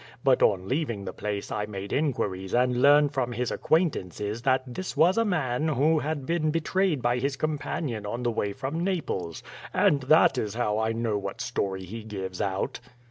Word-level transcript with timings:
But 0.23 0.41
on 0.41 0.67
leaving 0.67 1.05
the 1.05 1.13
place 1.13 1.51
I 1.51 1.67
made 1.67 1.93
in 1.93 2.11
quires 2.11 2.55
and 2.55 2.81
learned 2.81 3.13
from 3.13 3.33
his 3.33 3.51
acquaintances 3.51 4.41
that 4.41 4.63
this 4.65 4.97
was 4.97 5.15
a 5.15 5.23
man 5.23 5.67
who 5.67 5.99
had 5.99 6.25
been 6.25 6.49
betrayed 6.49 7.03
by 7.03 7.19
his 7.19 7.35
companion 7.37 8.07
on 8.07 8.23
the 8.23 8.31
way 8.31 8.51
from 8.51 8.83
Naples. 8.83 9.43
And 9.75 10.01
that 10.09 10.39
is 10.39 10.55
how 10.55 10.79
I 10.79 10.91
know 10.91 11.19
what 11.19 11.39
story 11.39 11.83
he 11.85 12.03
gives 12.03 12.41
out." 12.41 12.79